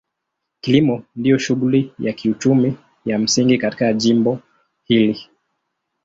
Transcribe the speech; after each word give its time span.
Kilimo 0.61 1.03
ndio 1.15 1.37
shughuli 1.37 1.93
ya 1.99 2.13
kiuchumi 2.13 2.77
ya 3.05 3.19
msingi 3.19 3.57
katika 3.57 3.93
jimbo 3.93 4.39
hili. 4.83 5.29